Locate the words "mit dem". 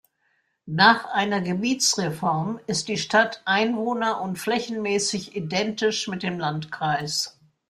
6.07-6.39